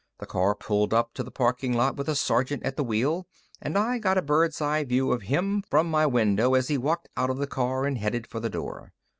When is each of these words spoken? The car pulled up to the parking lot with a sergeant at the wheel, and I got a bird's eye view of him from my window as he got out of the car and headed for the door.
The 0.17 0.25
car 0.25 0.55
pulled 0.55 0.95
up 0.95 1.13
to 1.13 1.21
the 1.21 1.29
parking 1.29 1.73
lot 1.73 1.95
with 1.95 2.09
a 2.09 2.15
sergeant 2.15 2.63
at 2.63 2.75
the 2.75 2.83
wheel, 2.83 3.27
and 3.61 3.77
I 3.77 3.99
got 3.99 4.17
a 4.17 4.23
bird's 4.23 4.59
eye 4.59 4.83
view 4.83 5.11
of 5.11 5.21
him 5.21 5.61
from 5.69 5.91
my 5.91 6.07
window 6.07 6.55
as 6.55 6.69
he 6.69 6.77
got 6.79 7.07
out 7.15 7.29
of 7.29 7.37
the 7.37 7.45
car 7.45 7.85
and 7.85 7.99
headed 7.99 8.25
for 8.25 8.39
the 8.39 8.49
door. 8.49 8.93